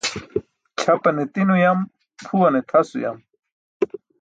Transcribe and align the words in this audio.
Ćʰapane 0.79 1.23
tin 1.33 1.49
uyam, 1.55 1.79
phuwane 2.25 2.59
tʰas 2.69 2.89
uyam. 2.97 3.17